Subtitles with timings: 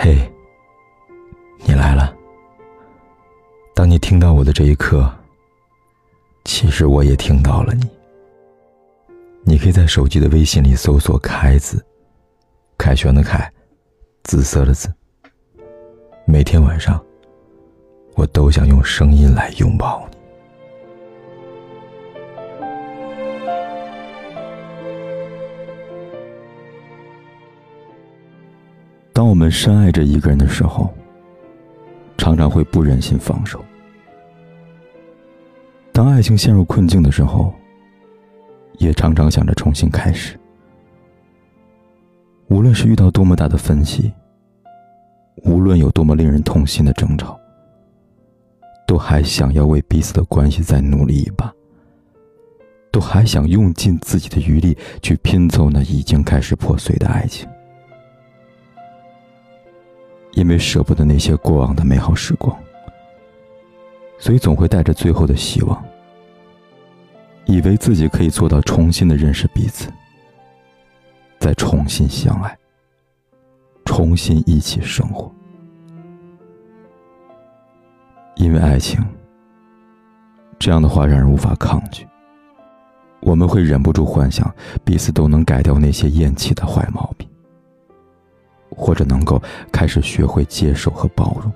[0.00, 0.16] 嘿，
[1.64, 2.14] 你来了。
[3.74, 5.12] 当你听到我的这一刻，
[6.44, 7.90] 其实我也听到了你。
[9.42, 11.84] 你可以在手机的微信里搜索“凯子”，
[12.78, 13.52] 凯旋的凯，
[14.22, 14.88] 紫色的紫。
[16.26, 17.04] 每天晚上，
[18.14, 20.17] 我都想用声音来拥抱你。
[29.28, 30.90] 当我们深爱着一个人的时候，
[32.16, 33.62] 常常会不忍心放手。
[35.92, 37.52] 当爱情陷入困境的时候，
[38.78, 40.40] 也常常想着重新开始。
[42.46, 44.10] 无论是遇到多么大的分歧，
[45.44, 47.38] 无论有多么令人痛心的争吵，
[48.86, 51.52] 都还想要为彼此的关系再努力一把，
[52.90, 57.46] 都还想用尽自己的余力去拼凑那已经开始破碎的爱情。
[60.32, 62.56] 因为舍不得那些过往的美好时光，
[64.18, 65.84] 所以总会带着最后的希望，
[67.46, 69.90] 以为自己可以做到重新的认识彼此，
[71.38, 72.56] 再重新相爱，
[73.84, 75.32] 重新一起生活。
[78.36, 79.04] 因为爱情，
[80.58, 82.06] 这样的话让人无法抗拒，
[83.20, 84.48] 我们会忍不住幻想
[84.84, 87.27] 彼此都能改掉那些厌弃的坏毛病。
[88.78, 91.52] 或者能够开始学会接受和包容，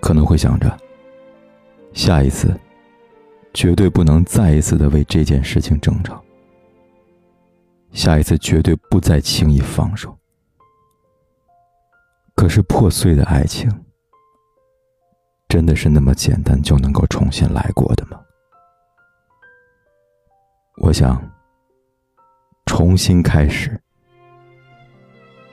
[0.00, 0.76] 可能会想着，
[1.92, 2.58] 下一次
[3.54, 6.22] 绝对不能再一次的为这件事情争吵，
[7.92, 10.14] 下一次绝对不再轻易放手。
[12.34, 13.70] 可是破碎的爱情，
[15.48, 18.18] 真的是那么简单就能够重新来过的吗？
[20.78, 21.22] 我想，
[22.64, 23.81] 重新开始。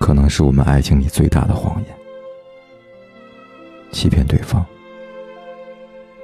[0.09, 1.95] 可能是我们爱情里最大的谎言，
[3.91, 4.65] 欺骗对方，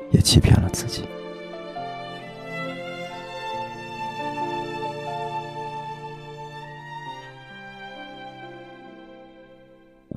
[0.09, 1.03] 也欺骗了自己。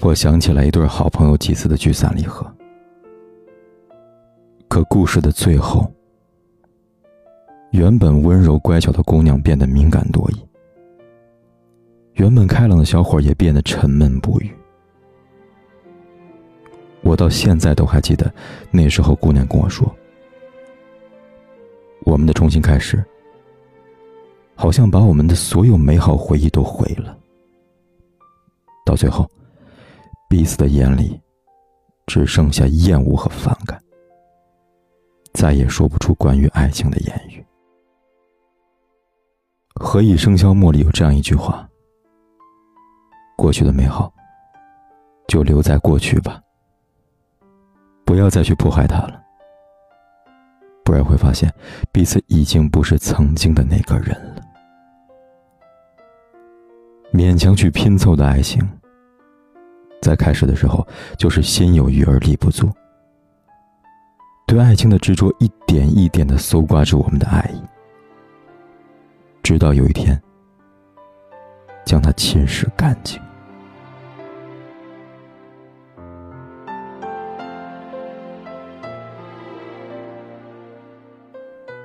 [0.00, 2.50] 我想起来一对好朋友几次的聚散离合，
[4.66, 5.92] 可故事的最后，
[7.72, 10.47] 原本温柔乖巧的姑娘变得敏感多疑。
[12.18, 14.50] 原本开朗的小伙也变得沉闷不语。
[17.02, 18.32] 我到现在都还记得，
[18.72, 19.88] 那时候姑娘跟我说
[22.04, 23.02] ：“我们的重新开始，
[24.56, 27.16] 好像把我们的所有美好回忆都毁了。
[28.84, 29.24] 到最后，
[30.28, 31.20] 彼此的眼里
[32.06, 33.80] 只剩下厌恶和反感，
[35.34, 37.38] 再也说不出关于爱情的言语。”
[39.80, 41.67] 《何以笙箫默》里有这样一句话。
[43.38, 44.12] 过去的美好，
[45.28, 46.42] 就留在过去吧。
[48.04, 49.22] 不要再去迫害他了，
[50.84, 51.48] 不然会发现
[51.92, 54.42] 彼此已经不是曾经的那个人了。
[57.12, 58.60] 勉强去拼凑的爱情，
[60.02, 60.84] 在开始的时候
[61.16, 62.68] 就是心有余而力不足。
[64.48, 67.62] 对爱情的执着，一点一点的搜刮着我们的爱意，
[69.44, 70.20] 直到有一天，
[71.84, 73.22] 将它侵蚀干净。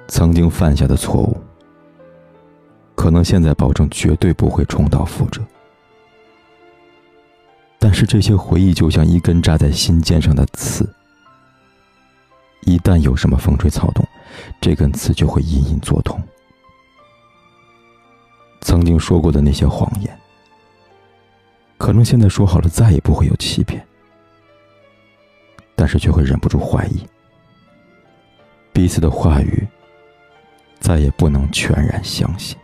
[0.07, 1.37] 曾经犯下的错误，
[2.95, 5.41] 可能现在保证绝对不会重蹈覆辙。
[7.79, 10.87] 但是这些回忆就像一根扎在心尖上的刺，
[12.61, 14.07] 一旦有什么风吹草动，
[14.61, 16.21] 这根刺就会隐隐作痛。
[18.61, 20.17] 曾经说过的那些谎言，
[21.77, 23.85] 可能现在说好了再也不会有欺骗，
[25.75, 27.05] 但是却会忍不住怀疑
[28.71, 29.67] 彼此的话语。
[30.83, 32.57] 再也不能全然相信，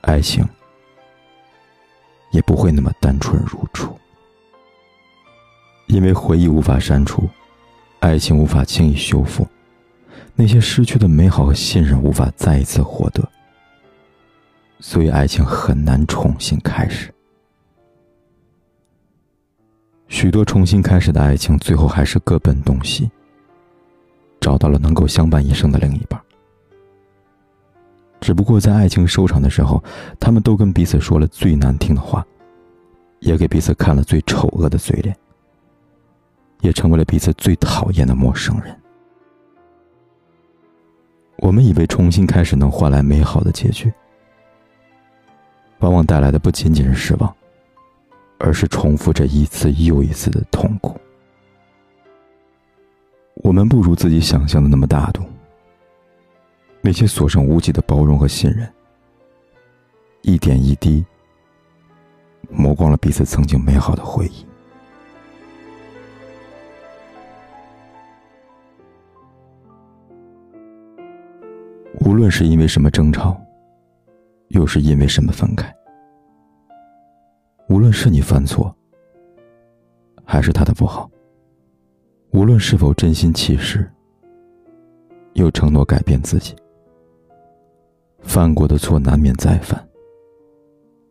[0.00, 0.44] 爱情
[2.32, 3.96] 也不会那么单纯如初，
[5.86, 7.30] 因为回忆无法删除，
[8.00, 9.46] 爱情无法轻易修复，
[10.34, 13.22] 那些失去的美好和信任无法再一次获得，
[14.80, 17.14] 所以爱情很难重新开始。
[20.08, 23.08] 许多重新开始的爱情，最后还是各奔东西。
[24.46, 26.20] 找到了能够相伴一生的另一半，
[28.20, 29.82] 只不过在爱情收场的时候，
[30.20, 32.24] 他们都跟彼此说了最难听的话，
[33.18, 35.16] 也给彼此看了最丑恶的嘴脸，
[36.60, 38.72] 也成为了彼此最讨厌的陌生人。
[41.38, 43.92] 我们以为重新开始能换来美好的结局，
[45.80, 47.34] 往往带来的不仅仅是失望，
[48.38, 50.96] 而是重复着一次又一次的痛苦。
[53.46, 55.22] 我们不如自己想象的那么大度，
[56.80, 58.68] 那些所剩无几的包容和信任，
[60.22, 61.06] 一点一滴
[62.50, 64.44] 磨光了彼此曾经美好的回忆。
[72.00, 73.40] 无论是因为什么争吵，
[74.48, 75.72] 又是因为什么分开，
[77.68, 78.74] 无论是你犯错，
[80.24, 81.08] 还是他的不好，
[82.36, 83.90] 无论是否真心弃世，
[85.32, 86.54] 又承诺改变自己，
[88.20, 89.82] 犯过的错难免再犯，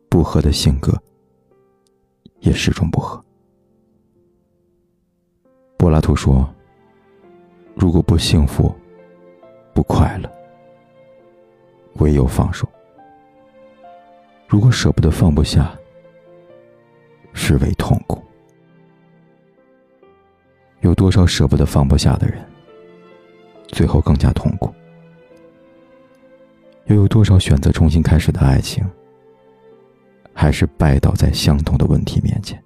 [0.08, 0.94] 不合的性格
[2.42, 3.20] 也始终不合。
[5.80, 6.48] 柏拉图说
[7.74, 8.72] ：“如果不幸福，
[9.74, 10.32] 不快乐。”
[11.98, 12.70] 唯有放手。
[14.48, 15.76] 如果舍不得放不下，
[17.34, 18.24] 是为痛苦。
[20.86, 22.40] 有多少舍不得放不下的人，
[23.70, 24.72] 最后更加痛苦？
[26.86, 28.88] 又有多少选择重新开始的爱情，
[30.32, 32.64] 还是败倒在相同的问题面前？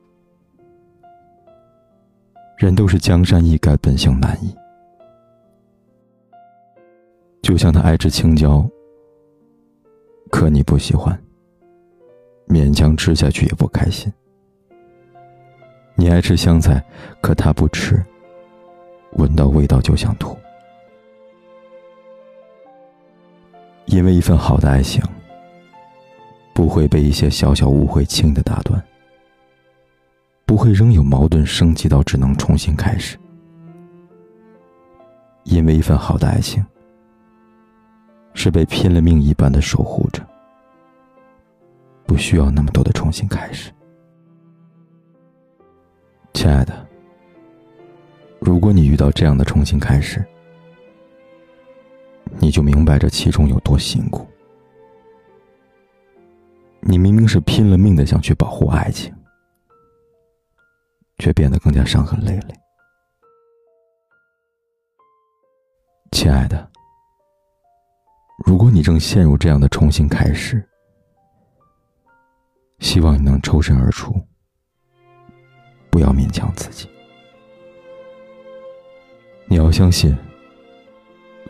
[2.58, 4.54] 人都是江山易改，本性难移。
[7.42, 8.70] 就像他爱吃青椒。
[10.30, 11.18] 可你不喜欢，
[12.50, 14.12] 勉强吃下去也不开心。
[16.00, 16.82] 你爱吃香菜，
[17.20, 18.02] 可他不吃，
[19.18, 20.34] 闻到味道就想吐。
[23.88, 25.04] 因为一份好的爱情，
[26.54, 28.82] 不会被一些小小误会轻的打断，
[30.46, 33.20] 不会仍有矛盾升级到只能重新开始。
[35.44, 36.66] 因为一份好的爱情。
[38.36, 40.26] 是被拼了命一般的守护着，
[42.06, 43.70] 不需要那么多的重新开始。
[46.50, 46.88] 亲爱的，
[48.40, 50.26] 如果你遇到这样的重新开始，
[52.40, 54.28] 你就明白这其中有多辛苦。
[56.80, 59.14] 你明明是拼了命的想去保护爱情，
[61.20, 62.56] 却变得更加伤痕累累。
[66.12, 66.68] 亲爱的。
[68.44, 70.68] 如果你正陷入这样的重新开始，
[72.80, 74.20] 希望你能抽身而出，
[75.90, 76.88] 不要勉强自己。
[79.48, 80.16] 你要相信，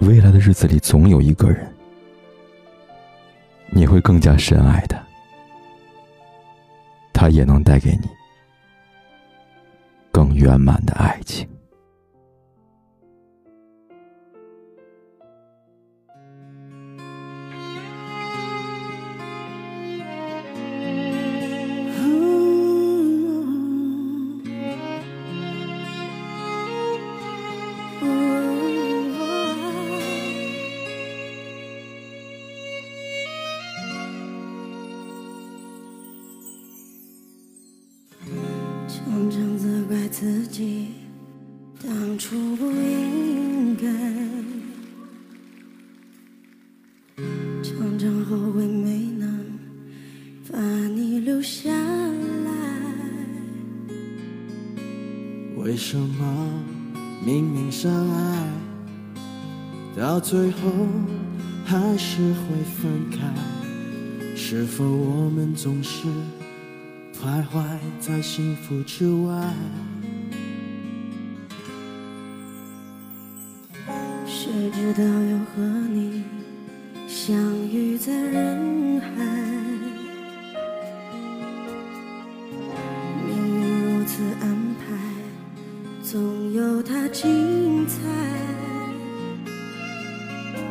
[0.01, 1.75] 未来的日子里总有一个人，
[3.71, 4.97] 你会更加深爱的，
[7.13, 8.09] 他也能带给你
[10.11, 11.47] 更圆满的爱情。
[40.59, 40.87] 己
[41.81, 43.87] 当初不应该，
[47.63, 49.45] 常常后悔没能
[50.51, 52.51] 把你留下来。
[55.55, 56.63] 为什么
[57.25, 58.45] 明明相爱，
[59.95, 60.69] 到最后
[61.63, 63.33] 还是会分开？
[64.35, 66.05] 是否我们总是？
[67.13, 67.63] 徘徊
[67.97, 69.53] 在幸福之外，
[74.99, 75.61] 道又和
[75.93, 76.25] 你
[77.07, 77.33] 相
[77.69, 79.07] 遇在人海？
[83.25, 84.83] 命运如此安排，
[86.03, 87.95] 总有它精彩。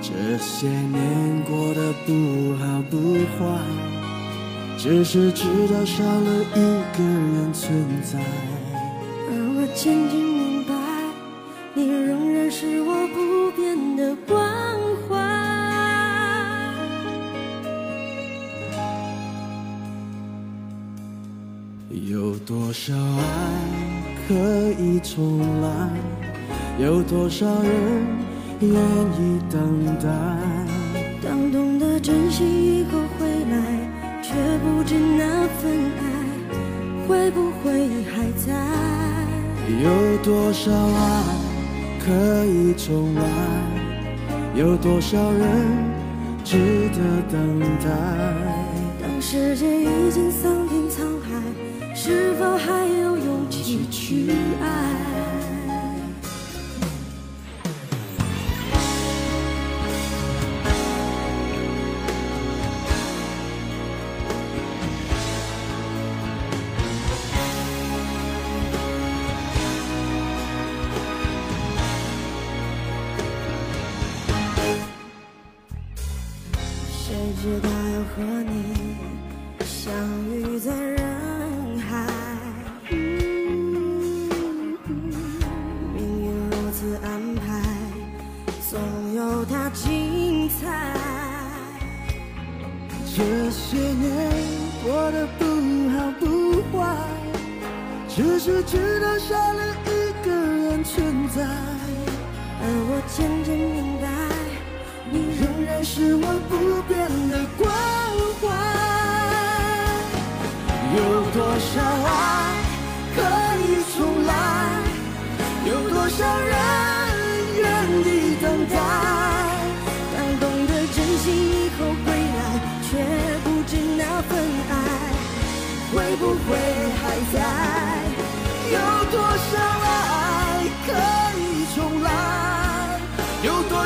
[0.02, 3.58] 这些年过得不好不坏。
[4.76, 10.27] 只是知道少了一个人存在，而我渐渐
[22.49, 23.21] 多少爱
[24.26, 24.35] 可
[24.81, 25.69] 以重来？
[26.83, 27.73] 有多少人
[28.61, 30.09] 愿意等待？
[31.23, 33.61] 当懂得珍惜以后回来。
[34.23, 36.02] 却不知那份爱
[37.07, 38.55] 会不会还在？
[39.83, 41.23] 有多少爱
[42.00, 43.23] 可以重来？
[44.55, 45.67] 有多少人
[46.45, 46.99] 值得
[47.31, 47.90] 等待？
[49.02, 50.50] 当世界已经散
[52.09, 53.87] 是否还有勇气。
[53.91, 54.31] 去
[54.62, 54.67] 爱。
[76.88, 78.77] 谁知道要和你
[89.71, 90.67] 精彩。
[93.15, 94.31] 这些年
[94.85, 95.45] 过得不
[95.91, 96.79] 好不坏，
[98.09, 101.43] 只是知道少了一个人存在，
[102.61, 104.07] 而我渐渐明白，
[105.11, 106.53] 你仍然是我不
[106.87, 106.99] 变
[107.29, 107.69] 的关
[108.41, 108.47] 怀。
[110.97, 110.99] 有
[111.33, 111.73] 多少
[112.07, 112.09] 爱
[113.15, 113.19] 可
[113.67, 114.31] 以重来？
[115.67, 116.57] 有多少人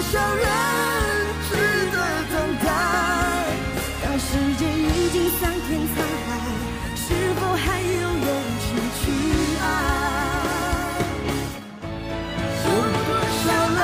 [0.02, 0.44] 多少人
[1.48, 1.50] 值
[1.92, 1.96] 得
[2.28, 2.66] 等待？
[4.02, 4.26] 当世
[4.58, 5.94] 界已经桑田沧
[6.26, 6.28] 海，
[6.96, 7.04] 是
[7.38, 8.26] 否还有勇
[8.58, 8.64] 气
[8.98, 9.02] 去
[9.62, 9.64] 爱？
[12.66, 12.68] 有
[13.06, 13.46] 多少
[13.78, 13.80] 人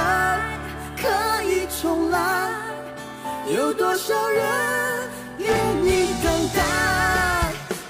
[0.97, 1.03] 可
[1.45, 2.19] 以重来？
[3.55, 4.43] 有多少人
[5.39, 5.47] 愿
[5.85, 5.89] 意
[6.23, 6.59] 等待？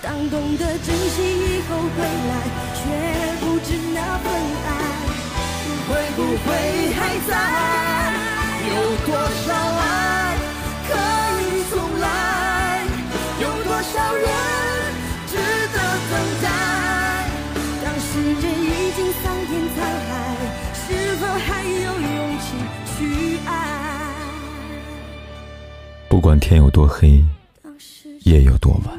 [0.03, 2.31] 当懂得珍惜以后归来，
[2.75, 2.79] 却
[3.41, 4.27] 不知那份
[4.67, 4.69] 爱
[5.89, 6.47] 会不会
[6.93, 7.98] 还在？
[8.89, 10.39] 有多少爱
[10.89, 10.95] 可
[11.43, 12.87] 以重来？
[13.39, 14.27] 有多少人
[15.27, 15.37] 值
[15.75, 15.77] 得
[16.09, 16.49] 等待？
[17.85, 18.09] 当世
[18.41, 19.77] 界已经桑田沧
[20.09, 20.11] 海，
[20.73, 22.57] 是否还有勇气
[22.97, 23.53] 去爱？
[26.09, 27.23] 不管天有多黑，
[28.21, 28.97] 夜有多晚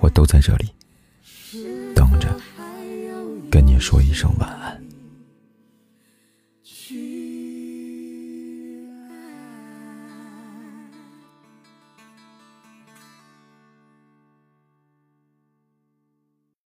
[0.00, 0.68] 我都在这里
[1.94, 2.28] 等着
[3.48, 4.87] 跟你说一声晚安。